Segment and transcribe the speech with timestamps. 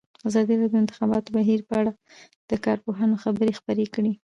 [0.27, 1.91] ازادي راډیو د د انتخاباتو بهیر په اړه
[2.49, 4.13] د کارپوهانو خبرې خپرې کړي.